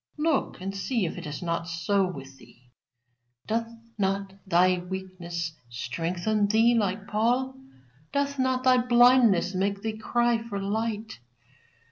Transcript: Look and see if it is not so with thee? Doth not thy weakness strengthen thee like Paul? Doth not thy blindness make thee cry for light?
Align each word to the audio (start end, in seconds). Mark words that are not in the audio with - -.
Look 0.17 0.59
and 0.59 0.75
see 0.75 1.05
if 1.05 1.15
it 1.15 1.27
is 1.27 1.43
not 1.43 1.67
so 1.67 2.07
with 2.07 2.39
thee? 2.39 2.71
Doth 3.45 3.67
not 3.99 4.33
thy 4.47 4.79
weakness 4.79 5.53
strengthen 5.69 6.47
thee 6.47 6.73
like 6.73 7.05
Paul? 7.05 7.53
Doth 8.11 8.39
not 8.39 8.63
thy 8.63 8.79
blindness 8.79 9.53
make 9.53 9.83
thee 9.83 9.99
cry 9.99 10.39
for 10.41 10.59
light? 10.59 11.19